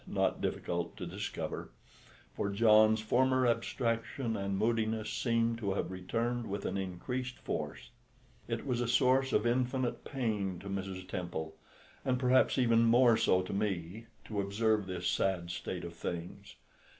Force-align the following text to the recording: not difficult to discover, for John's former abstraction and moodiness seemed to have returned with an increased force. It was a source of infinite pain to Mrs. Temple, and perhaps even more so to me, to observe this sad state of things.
not 0.07 0.41
difficult 0.41 0.97
to 0.97 1.05
discover, 1.05 1.69
for 2.33 2.49
John's 2.49 3.01
former 3.01 3.45
abstraction 3.45 4.35
and 4.35 4.57
moodiness 4.57 5.13
seemed 5.13 5.59
to 5.59 5.73
have 5.75 5.91
returned 5.91 6.47
with 6.49 6.65
an 6.65 6.75
increased 6.75 7.37
force. 7.37 7.91
It 8.47 8.65
was 8.65 8.81
a 8.81 8.87
source 8.87 9.31
of 9.31 9.45
infinite 9.45 10.03
pain 10.03 10.57
to 10.57 10.67
Mrs. 10.69 11.07
Temple, 11.07 11.53
and 12.03 12.17
perhaps 12.17 12.57
even 12.57 12.83
more 12.83 13.15
so 13.15 13.43
to 13.43 13.53
me, 13.53 14.07
to 14.25 14.41
observe 14.41 14.87
this 14.87 15.05
sad 15.07 15.51
state 15.51 15.83
of 15.83 15.93
things. 15.93 16.55